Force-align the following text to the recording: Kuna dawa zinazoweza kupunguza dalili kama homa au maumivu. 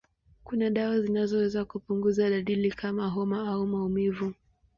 Kuna 0.43 0.69
dawa 0.69 1.01
zinazoweza 1.01 1.65
kupunguza 1.65 2.29
dalili 2.29 2.71
kama 2.71 3.07
homa 3.07 3.47
au 3.47 3.67
maumivu. 3.67 4.33